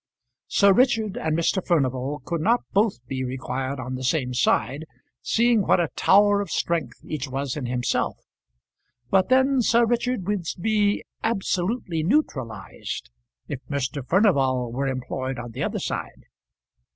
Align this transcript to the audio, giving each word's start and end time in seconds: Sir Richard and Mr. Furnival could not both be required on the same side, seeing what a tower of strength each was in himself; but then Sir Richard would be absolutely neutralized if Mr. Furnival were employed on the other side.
Sir 0.47 0.73
Richard 0.73 1.15
and 1.15 1.37
Mr. 1.37 1.63
Furnival 1.63 2.23
could 2.25 2.41
not 2.41 2.63
both 2.73 3.05
be 3.05 3.23
required 3.23 3.79
on 3.79 3.93
the 3.93 4.03
same 4.03 4.33
side, 4.33 4.85
seeing 5.21 5.61
what 5.61 5.79
a 5.79 5.89
tower 5.95 6.41
of 6.41 6.49
strength 6.49 7.05
each 7.05 7.27
was 7.27 7.55
in 7.55 7.67
himself; 7.67 8.17
but 9.11 9.29
then 9.29 9.61
Sir 9.61 9.85
Richard 9.85 10.25
would 10.25 10.47
be 10.59 11.03
absolutely 11.23 12.01
neutralized 12.01 13.11
if 13.47 13.59
Mr. 13.69 14.03
Furnival 14.03 14.71
were 14.71 14.87
employed 14.87 15.37
on 15.37 15.51
the 15.51 15.61
other 15.61 15.77
side. 15.77 16.25